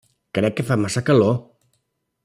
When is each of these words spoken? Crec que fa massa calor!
Crec 0.37 0.55
que 0.59 0.65
fa 0.69 0.79
massa 0.85 1.05
calor! 1.11 1.39